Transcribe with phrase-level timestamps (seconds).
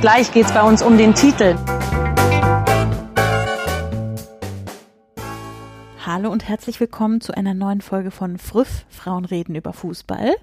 [0.00, 1.56] Gleich geht es bei uns um den Titel.
[6.18, 10.34] Hallo und herzlich willkommen zu einer neuen Folge von Früff, Frauen reden über Fußball.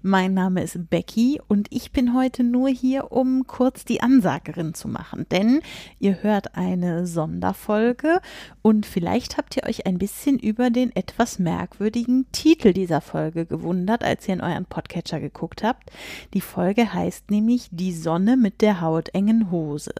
[0.00, 4.86] Mein Name ist Becky und ich bin heute nur hier, um kurz die Ansagerin zu
[4.86, 5.60] machen, denn
[5.98, 8.20] ihr hört eine Sonderfolge
[8.62, 14.04] und vielleicht habt ihr euch ein bisschen über den etwas merkwürdigen Titel dieser Folge gewundert,
[14.04, 15.90] als ihr in euren Podcatcher geguckt habt.
[16.32, 19.94] Die Folge heißt nämlich Die Sonne mit der hautengen Hose.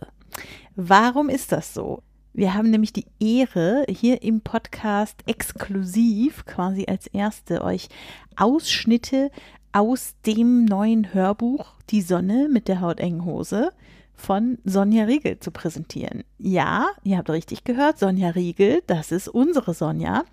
[0.77, 2.05] Warum ist das so?
[2.37, 7.89] Wir haben nämlich die Ehre, hier im Podcast exklusiv quasi als erste euch
[8.35, 9.31] Ausschnitte
[9.71, 13.71] aus dem neuen Hörbuch Die Sonne mit der hautengen Hose
[14.17, 16.25] von Sonja Riegel zu präsentieren.
[16.39, 20.25] Ja, ihr habt richtig gehört, Sonja Riegel, das ist unsere Sonja.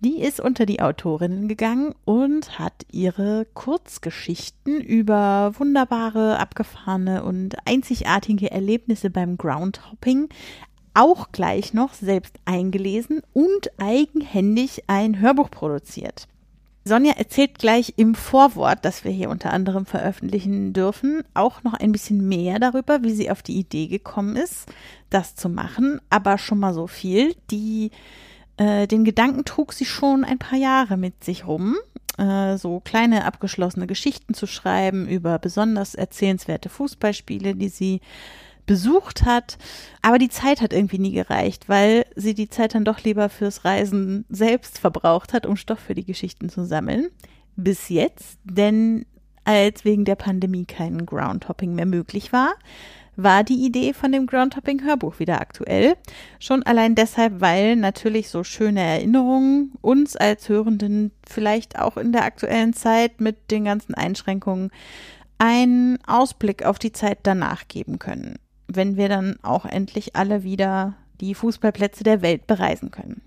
[0.00, 8.50] Die ist unter die Autorinnen gegangen und hat ihre Kurzgeschichten über wunderbare, abgefahrene und einzigartige
[8.50, 10.28] Erlebnisse beim Groundhopping
[10.94, 16.28] auch gleich noch selbst eingelesen und eigenhändig ein Hörbuch produziert.
[16.88, 21.92] Sonja erzählt gleich im Vorwort, das wir hier unter anderem veröffentlichen dürfen, auch noch ein
[21.92, 24.66] bisschen mehr darüber, wie sie auf die Idee gekommen ist,
[25.10, 26.00] das zu machen.
[26.10, 27.36] Aber schon mal so viel.
[27.50, 27.90] Die,
[28.56, 31.76] äh, den Gedanken trug sie schon ein paar Jahre mit sich rum,
[32.16, 38.00] äh, so kleine abgeschlossene Geschichten zu schreiben über besonders erzählenswerte Fußballspiele, die sie
[38.68, 39.58] besucht hat.
[40.02, 43.64] Aber die Zeit hat irgendwie nie gereicht, weil sie die Zeit dann doch lieber fürs
[43.64, 47.08] Reisen selbst verbraucht hat, um Stoff für die Geschichten zu sammeln.
[47.56, 49.06] Bis jetzt, denn
[49.44, 52.52] als wegen der Pandemie kein Groundhopping mehr möglich war,
[53.16, 55.96] war die Idee von dem Groundhopping-Hörbuch wieder aktuell.
[56.38, 62.24] Schon allein deshalb, weil natürlich so schöne Erinnerungen uns als Hörenden vielleicht auch in der
[62.24, 64.70] aktuellen Zeit mit den ganzen Einschränkungen
[65.38, 70.94] einen Ausblick auf die Zeit danach geben können wenn wir dann auch endlich alle wieder
[71.20, 73.22] die Fußballplätze der Welt bereisen können.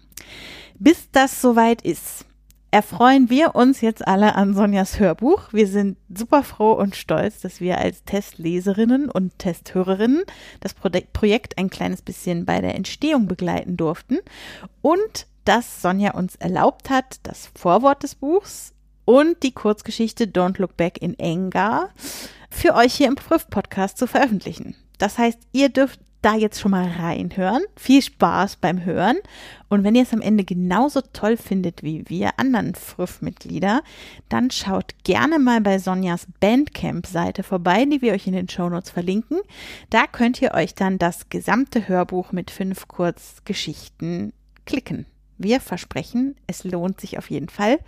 [0.79, 2.25] Bis das soweit ist,
[2.71, 5.51] erfreuen wir uns jetzt alle an Sonjas Hörbuch.
[5.51, 10.23] Wir sind super froh und stolz, dass wir als Testleserinnen und Testhörerinnen
[10.61, 14.19] das Projekt ein kleines bisschen bei der Entstehung begleiten durften
[14.81, 18.73] und dass Sonja uns erlaubt hat, das Vorwort des Buchs
[19.05, 21.89] und die Kurzgeschichte Don't Look Back in Anger
[22.49, 24.75] für euch hier im Prüf-Podcast zu veröffentlichen.
[25.01, 27.63] Das heißt, ihr dürft da jetzt schon mal reinhören.
[27.75, 29.17] Viel Spaß beim Hören.
[29.67, 33.81] Und wenn ihr es am Ende genauso toll findet wie wir anderen Früff-Mitglieder,
[34.29, 39.39] dann schaut gerne mal bei Sonjas Bandcamp-Seite vorbei, die wir euch in den Shownotes verlinken.
[39.89, 44.33] Da könnt ihr euch dann das gesamte Hörbuch mit fünf Kurzgeschichten
[44.65, 45.07] klicken.
[45.39, 47.79] Wir versprechen, es lohnt sich auf jeden Fall.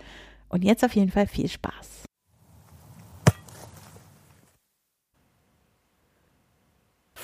[0.48, 2.04] Und jetzt auf jeden Fall viel Spaß.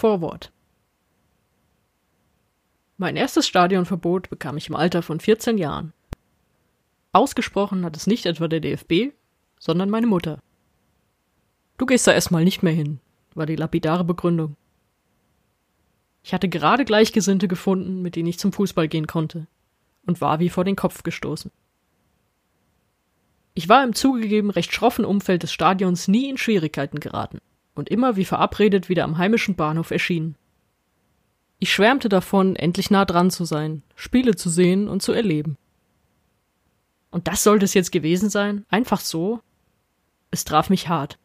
[0.01, 0.51] Vorwort
[2.97, 5.93] Mein erstes Stadionverbot bekam ich im Alter von 14 Jahren.
[7.13, 9.13] Ausgesprochen hat es nicht etwa der DFB,
[9.59, 10.39] sondern meine Mutter.
[11.77, 12.99] Du gehst da erstmal nicht mehr hin,
[13.35, 14.57] war die lapidare Begründung.
[16.23, 19.49] Ich hatte gerade Gleichgesinnte gefunden, mit denen ich zum Fußball gehen konnte,
[20.07, 21.51] und war wie vor den Kopf gestoßen.
[23.53, 27.43] Ich war im zugegeben recht schroffen Umfeld des Stadions nie in Schwierigkeiten geraten
[27.81, 30.37] und immer wie verabredet wieder am heimischen Bahnhof erschienen.
[31.59, 35.57] Ich schwärmte davon, endlich nah dran zu sein, Spiele zu sehen und zu erleben.
[37.11, 38.67] Und das sollte es jetzt gewesen sein?
[38.69, 39.41] Einfach so?
[40.31, 41.19] Es traf mich hart.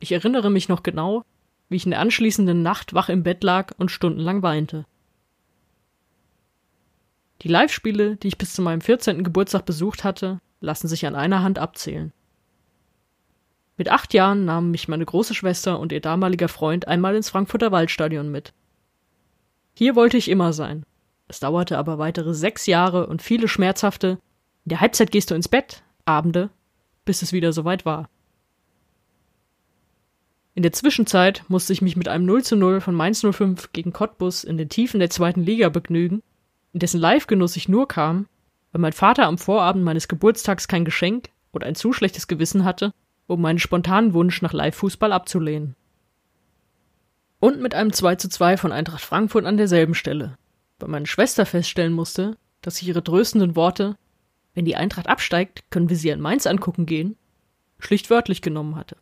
[0.00, 1.22] Ich erinnere mich noch genau,
[1.68, 4.86] wie ich in der anschließenden Nacht wach im Bett lag und stundenlang weinte.
[7.42, 9.22] Die Live-Spiele, die ich bis zu meinem 14.
[9.22, 12.12] Geburtstag besucht hatte, lassen sich an einer Hand abzählen.
[13.76, 17.72] Mit acht Jahren nahmen mich meine große Schwester und ihr damaliger Freund einmal ins Frankfurter
[17.72, 18.54] Waldstadion mit.
[19.74, 20.84] Hier wollte ich immer sein.
[21.28, 24.18] Es dauerte aber weitere sechs Jahre und viele schmerzhafte
[24.64, 26.50] In der Halbzeit gehst du ins Bett Abende,
[27.04, 28.08] bis es wieder soweit war.
[30.54, 33.92] In der Zwischenzeit musste ich mich mit einem 0 zu 0 von Mainz 05 gegen
[33.92, 36.22] Cottbus in den Tiefen der zweiten Liga begnügen,
[36.72, 38.26] in dessen Live-Genuss ich nur kam,
[38.72, 42.92] weil mein Vater am Vorabend meines Geburtstags kein Geschenk, oder ein zu schlechtes Gewissen hatte,
[43.26, 45.74] um meinen spontanen Wunsch nach Live-Fußball abzulehnen.
[47.40, 50.38] Und mit einem 2 zu 2 von Eintracht Frankfurt an derselben Stelle,
[50.78, 53.96] weil meine Schwester feststellen musste, dass ich ihre tröstenden Worte,
[54.54, 57.16] wenn die Eintracht absteigt, können wir sie in Mainz angucken gehen,
[57.78, 58.96] schlicht wörtlich genommen hatte.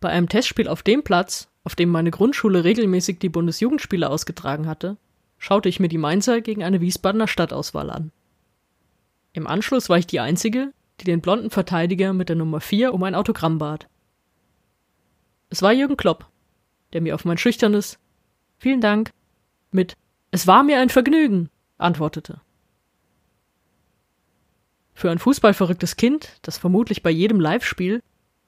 [0.00, 4.96] Bei einem Testspiel auf dem Platz, auf dem meine Grundschule regelmäßig die Bundesjugendspiele ausgetragen hatte,
[5.38, 8.12] schaute ich mir die Mainzer gegen eine Wiesbadener Stadtauswahl an.
[9.32, 13.02] Im Anschluss war ich die Einzige, die den blonden Verteidiger mit der Nummer 4 um
[13.02, 13.88] ein Autogramm bat.
[15.50, 16.28] Es war Jürgen Klopp,
[16.92, 17.98] der mir auf mein schüchternes
[18.58, 19.10] Vielen Dank
[19.70, 19.96] mit
[20.30, 22.40] Es war mir ein Vergnügen antwortete.
[24.94, 28.02] Für ein fußballverrücktes Kind, das vermutlich bei jedem Live-Spiel,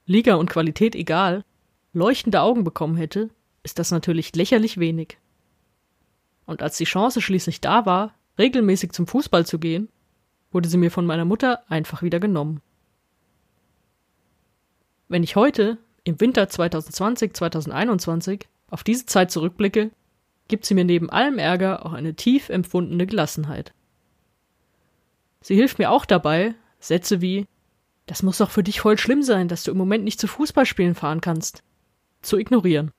[0.07, 1.45] Liga und Qualität egal,
[1.93, 3.29] leuchtende Augen bekommen hätte,
[3.63, 5.19] ist das natürlich lächerlich wenig.
[6.47, 9.91] Und als die Chance schließlich da war, regelmäßig zum Fußball zu gehen,
[10.51, 12.61] wurde sie mir von meiner Mutter einfach wieder genommen.
[15.09, 19.91] Wenn ich heute, im Winter 2020, 2021, auf diese Zeit zurückblicke,
[20.49, 23.73] gibt sie mir neben allem Ärger auch eine tief empfundene Gelassenheit.
[25.41, 27.47] Sie hilft mir auch dabei, Sätze wie
[28.07, 30.95] Das muss doch für dich voll schlimm sein, dass du im Moment nicht zu Fußballspielen
[30.95, 31.63] fahren kannst,
[32.23, 32.91] zu ignorieren.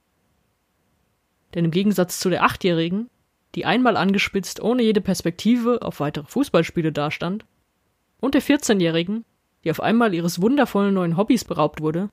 [1.54, 3.10] Denn im Gegensatz zu der Achtjährigen,
[3.56, 7.46] die einmal angespitzt ohne jede Perspektive auf weitere Fußballspiele dastand,
[8.19, 9.25] und der 14-Jährigen,
[9.63, 12.10] die auf einmal ihres wundervollen neuen Hobbys beraubt wurde,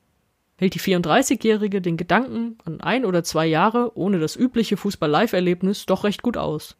[0.56, 6.04] hält die 34-Jährige den Gedanken an ein oder zwei Jahre ohne das übliche Fußball-Live-Erlebnis doch
[6.04, 6.76] recht gut aus.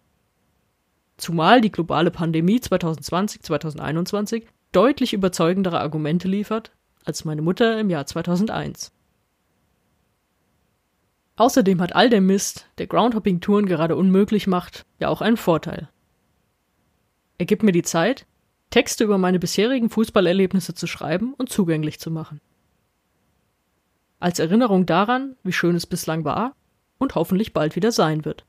[1.17, 6.73] Zumal die globale Pandemie 2020-2021 deutlich überzeugendere Argumente liefert
[7.05, 8.93] als meine Mutter im Jahr 2001.
[11.37, 15.91] Außerdem hat all der Mist, der Groundhopping-Touren gerade unmöglich macht, ja auch einen Vorteil.
[17.37, 18.27] Er gibt mir die Zeit,
[18.71, 22.41] Texte über meine bisherigen Fußballerlebnisse zu schreiben und zugänglich zu machen.
[24.19, 26.57] Als Erinnerung daran, wie schön es bislang war
[26.97, 28.47] und hoffentlich bald wieder sein wird.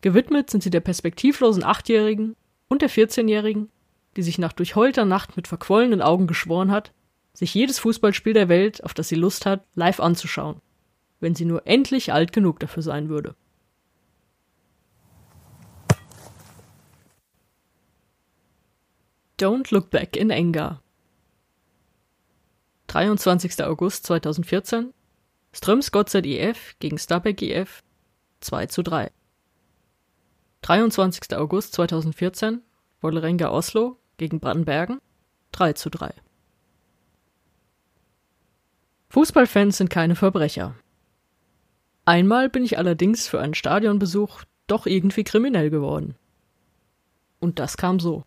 [0.00, 2.34] Gewidmet sind sie der perspektivlosen Achtjährigen
[2.68, 3.68] und der 14-Jährigen,
[4.16, 6.92] die sich nach durchheulter Nacht mit verquollenen Augen geschworen hat,
[7.34, 10.62] sich jedes Fußballspiel der Welt, auf das sie Lust hat, live anzuschauen
[11.20, 13.34] wenn sie nur endlich alt genug dafür sein würde.
[19.38, 20.82] Don't Look Back in Anger
[22.88, 23.62] 23.
[23.64, 24.92] August 2014
[25.52, 27.82] Strömsgodset IF gegen Stabæk IF
[28.40, 29.12] 2 zu 3
[30.62, 31.36] 23.
[31.36, 32.62] August 2014
[33.00, 35.00] Vålerenga Oslo gegen Brandenbergen
[35.52, 36.12] 3 zu 3
[39.10, 40.74] Fußballfans sind keine Verbrecher.
[42.08, 46.14] Einmal bin ich allerdings für einen Stadionbesuch doch irgendwie kriminell geworden.
[47.38, 48.24] Und das kam so.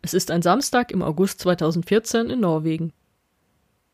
[0.00, 2.94] Es ist ein Samstag im August 2014 in Norwegen.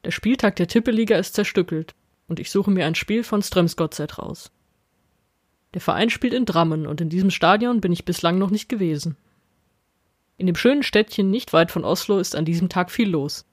[0.04, 1.96] Der Spieltag der Tippeliga ist zerstückelt
[2.28, 4.52] und ich suche mir ein Spiel von Strømsgodset raus.
[5.74, 9.16] Der Verein spielt in Drammen und in diesem Stadion bin ich bislang noch nicht gewesen.
[10.36, 13.44] In dem schönen Städtchen nicht weit von Oslo ist an diesem Tag viel los.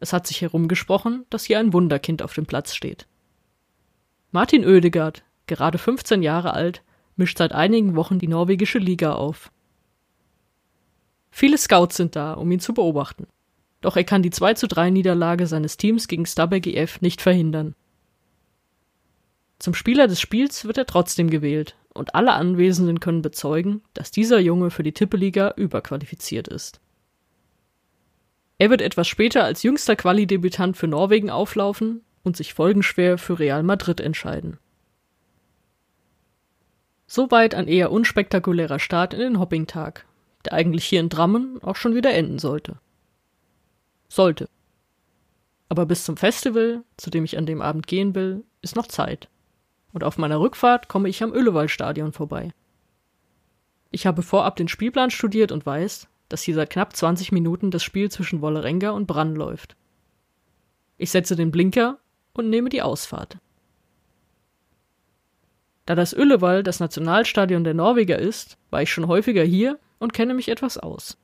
[0.00, 3.06] Es hat sich herumgesprochen, dass hier ein Wunderkind auf dem Platz steht.
[4.32, 6.82] Martin Oedegaard, gerade 15 Jahre alt,
[7.16, 9.52] mischt seit einigen Wochen die norwegische Liga auf.
[11.30, 13.26] Viele Scouts sind da, um ihn zu beobachten.
[13.82, 17.74] Doch er kann die 2 zu 3 Niederlage seines Teams gegen Stabæk GF nicht verhindern.
[19.58, 24.38] Zum Spieler des Spiels wird er trotzdem gewählt und alle Anwesenden können bezeugen, dass dieser
[24.38, 26.80] Junge für die Tippeliga überqualifiziert ist.
[28.60, 33.62] Er wird etwas später als jüngster Quali-Debütant für Norwegen auflaufen und sich folgenschwer für Real
[33.62, 34.58] Madrid entscheiden.
[37.06, 40.04] Soweit ein eher unspektakulärer Start in den Hopping-Tag,
[40.44, 42.78] der eigentlich hier in Drammen auch schon wieder enden sollte.
[44.10, 44.46] Sollte.
[45.70, 49.30] Aber bis zum Festival, zu dem ich an dem Abend gehen will, ist noch Zeit.
[49.94, 52.52] Und auf meiner Rückfahrt komme ich am Ullevall-Stadion vorbei.
[53.90, 57.82] Ich habe vorab den Spielplan studiert und weiß, dass hier seit knapp 20 Minuten das
[57.82, 59.76] Spiel zwischen Wollerenga und Brann läuft.
[60.96, 61.98] Ich setze den Blinker
[62.32, 63.36] und nehme die Ausfahrt.
[65.84, 70.34] Da das Ullevall das Nationalstadion der Norweger ist, war ich schon häufiger hier und kenne
[70.34, 71.18] mich etwas aus.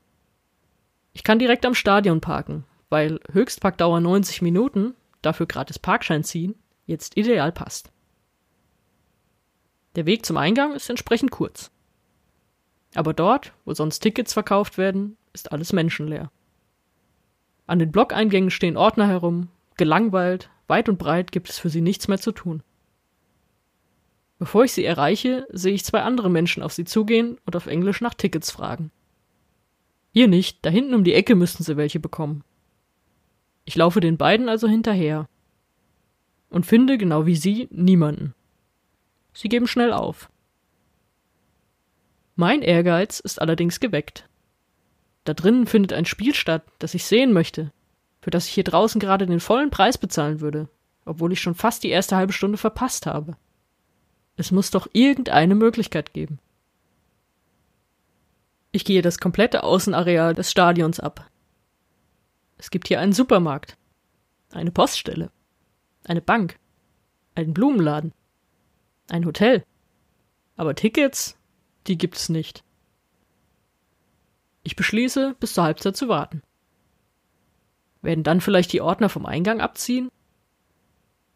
[1.12, 7.16] Ich kann direkt am Stadion parken, weil Höchstparkdauer 90 Minuten, dafür gratis Parkschein ziehen, jetzt
[7.16, 7.90] ideal passt.
[9.94, 11.70] Der Weg zum Eingang ist entsprechend kurz.
[12.94, 16.30] Aber dort, wo sonst Tickets verkauft werden, ist alles menschenleer.
[17.66, 22.08] An den Blockeingängen stehen Ordner herum, gelangweilt, weit und breit gibt es für sie nichts
[22.08, 22.62] mehr zu tun.
[24.38, 28.00] Bevor ich sie erreiche, sehe ich zwei andere Menschen auf sie zugehen und auf Englisch
[28.00, 28.90] nach Tickets fragen.
[30.12, 32.44] Hier nicht, da hinten um die Ecke müssten sie welche bekommen.
[33.64, 35.28] Ich laufe den beiden also hinterher
[36.50, 38.34] und finde, genau wie sie, niemanden.
[39.32, 40.30] Sie geben schnell auf.
[42.38, 44.28] Mein Ehrgeiz ist allerdings geweckt.
[45.24, 47.72] Da drinnen findet ein Spiel statt, das ich sehen möchte,
[48.20, 50.68] für das ich hier draußen gerade den vollen Preis bezahlen würde,
[51.06, 53.36] obwohl ich schon fast die erste halbe Stunde verpasst habe.
[54.36, 56.38] Es muss doch irgendeine Möglichkeit geben.
[58.70, 61.30] Ich gehe das komplette Außenareal des Stadions ab.
[62.58, 63.78] Es gibt hier einen Supermarkt,
[64.52, 65.30] eine Poststelle,
[66.04, 66.58] eine Bank,
[67.34, 68.12] einen Blumenladen,
[69.08, 69.64] ein Hotel.
[70.56, 71.38] Aber Tickets,
[71.88, 72.64] die gibt's nicht.
[74.62, 76.42] Ich beschließe, bis zur Halbzeit zu warten.
[78.02, 80.10] Werden dann vielleicht die Ordner vom Eingang abziehen?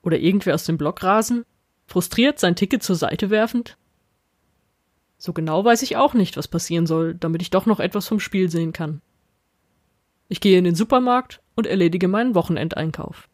[0.02, 1.44] Oder irgendwer aus dem Block rasen?
[1.86, 3.76] Frustriert sein Ticket zur Seite werfend?
[5.16, 8.20] So genau weiß ich auch nicht, was passieren soll, damit ich doch noch etwas vom
[8.20, 9.00] Spiel sehen kann.
[10.28, 13.28] Ich gehe in den Supermarkt und erledige meinen Wochenendeinkauf.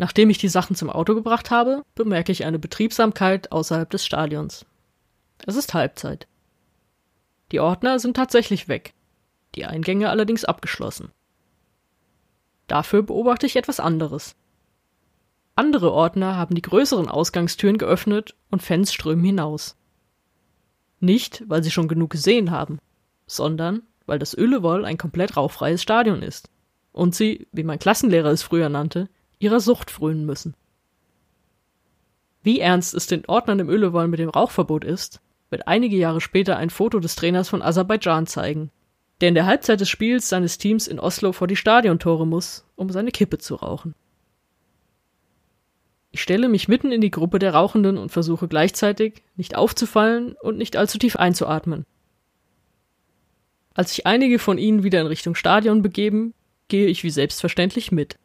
[0.00, 4.64] Nachdem ich die Sachen zum Auto gebracht habe, bemerke ich eine Betriebsamkeit außerhalb des Stadions.
[5.44, 6.26] Es ist Halbzeit.
[7.52, 8.94] Die Ordner sind tatsächlich weg,
[9.56, 11.10] die Eingänge allerdings abgeschlossen.
[12.66, 14.36] Dafür beobachte ich etwas anderes.
[15.54, 19.76] Andere Ordner haben die größeren Ausgangstüren geöffnet und Fans strömen hinaus.
[20.98, 22.78] Nicht, weil sie schon genug gesehen haben,
[23.26, 26.48] sondern weil das Ölewoll ein komplett rauchfreies Stadion ist
[26.92, 30.54] und sie, wie mein Klassenlehrer es früher nannte, ihrer Sucht frönen müssen.
[32.42, 35.20] Wie ernst es den Ordnern im Ölewoll mit dem Rauchverbot ist,
[35.50, 38.70] wird einige Jahre später ein Foto des Trainers von Aserbaidschan zeigen,
[39.20, 42.90] der in der Halbzeit des Spiels seines Teams in Oslo vor die Stadiontore muss, um
[42.90, 43.94] seine Kippe zu rauchen.
[46.12, 50.58] Ich stelle mich mitten in die Gruppe der Rauchenden und versuche gleichzeitig, nicht aufzufallen und
[50.58, 51.86] nicht allzu tief einzuatmen.
[53.74, 56.34] Als sich einige von ihnen wieder in Richtung Stadion begeben,
[56.68, 58.18] gehe ich wie selbstverständlich mit.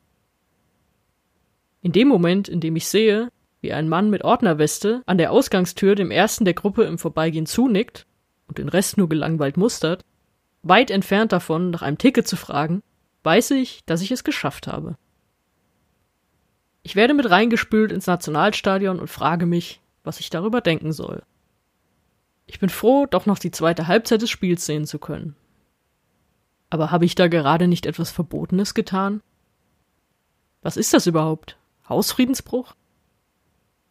[1.85, 5.93] In dem Moment, in dem ich sehe, wie ein Mann mit Ordnerweste an der Ausgangstür
[5.93, 8.07] dem ersten der Gruppe im Vorbeigehen zunickt
[8.47, 10.03] und den Rest nur gelangweilt mustert,
[10.63, 12.81] weit entfernt davon, nach einem Ticket zu fragen,
[13.21, 14.97] weiß ich, dass ich es geschafft habe.
[16.81, 21.21] Ich werde mit reingespült ins Nationalstadion und frage mich, was ich darüber denken soll.
[22.47, 25.35] Ich bin froh, doch noch die zweite Halbzeit des Spiels sehen zu können.
[26.71, 29.21] Aber habe ich da gerade nicht etwas Verbotenes getan?
[30.63, 31.59] Was ist das überhaupt?
[31.87, 32.75] Hausfriedensbruch?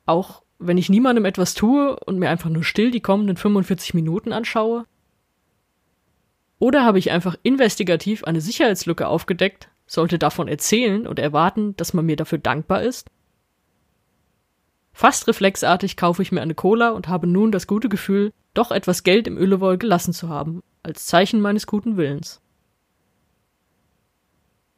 [0.07, 4.33] Auch wenn ich niemandem etwas tue und mir einfach nur still die kommenden 45 Minuten
[4.33, 4.87] anschaue?
[6.59, 12.07] Oder habe ich einfach investigativ eine Sicherheitslücke aufgedeckt, sollte davon erzählen und erwarten, dass man
[12.07, 13.11] mir dafür dankbar ist?
[14.93, 19.03] Fast reflexartig kaufe ich mir eine Cola und habe nun das gute Gefühl, doch etwas
[19.03, 22.41] Geld im Öllewoll gelassen zu haben, als Zeichen meines guten Willens.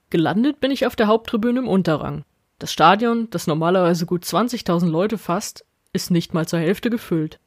[0.09, 2.25] Gelandet bin ich auf der Haupttribüne im Unterrang.
[2.59, 7.39] Das Stadion, das normalerweise gut 20.000 Leute fasst, ist nicht mal zur Hälfte gefüllt.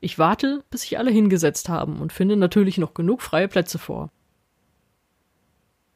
[0.00, 4.10] Ich warte, bis sich alle hingesetzt haben und finde natürlich noch genug freie Plätze vor.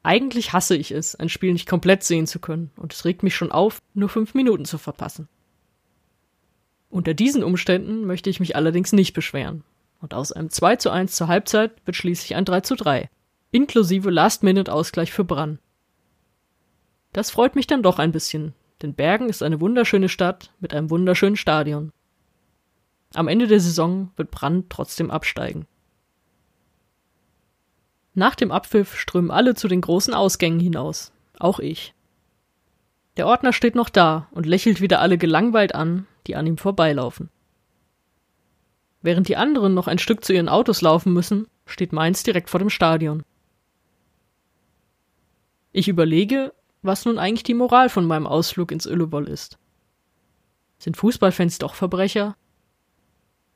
[0.02, 3.37] Eigentlich hasse ich es, ein Spiel nicht komplett sehen zu können, und es regt mich
[3.37, 5.29] schon auf, nur fünf Minuten zu verpassen.
[6.88, 9.62] Unter diesen Umständen möchte ich mich allerdings nicht beschweren,
[10.00, 13.11] und aus einem 2 zu 1 zur Halbzeit wird schließlich ein 3 zu 3,
[13.50, 15.59] inklusive Last-Minute-Ausgleich für Brann.
[17.12, 20.90] Das freut mich dann doch ein bisschen, denn Bergen ist eine wunderschöne Stadt mit einem
[20.90, 21.93] wunderschönen Stadion.
[23.14, 25.67] Am Ende der Saison wird Brann trotzdem absteigen.
[28.14, 31.95] Nach dem Abpfiff strömen alle zu den großen Ausgängen hinaus, auch ich.
[33.17, 37.31] Der Ordner steht noch da und lächelt wieder alle gelangweilt an, die an ihm vorbeilaufen.
[39.02, 42.61] Während die anderen noch ein Stück zu ihren Autos laufen müssen, steht meins direkt vor
[42.61, 43.25] dem Stadion.
[45.73, 49.58] Ich überlege, was nun eigentlich die Moral von meinem Ausflug ins Öllewoll ist.
[50.78, 52.37] Sind Fußballfans doch Verbrecher?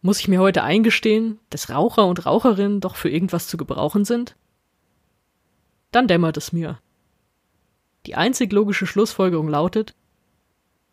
[0.03, 4.37] Muss ich mir heute eingestehen, dass Raucher und Raucherinnen doch für irgendwas zu gebrauchen sind?
[5.91, 6.79] Dann dämmert es mir.
[8.05, 9.95] Die einzig logische Schlussfolgerung lautet,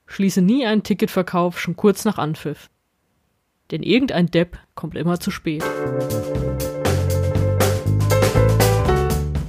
[0.06, 2.70] schließe nie einen Ticketverkauf schon kurz nach Anpfiff.
[3.72, 5.64] Denn irgendein Depp kommt immer zu spät.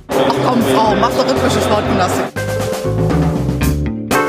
[0.09, 2.52] Ach komm, Frau, mach doch rhythmische Sportgymnastik.